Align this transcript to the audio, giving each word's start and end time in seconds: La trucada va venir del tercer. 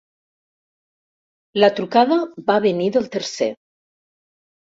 La 1.63 1.69
trucada 1.81 2.17
va 2.49 2.57
venir 2.65 2.89
del 2.97 3.07
tercer. 3.19 3.51